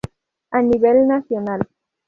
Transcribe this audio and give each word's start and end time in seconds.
A 0.49 0.63
nivel 0.63 1.07
nacional. 1.07 1.67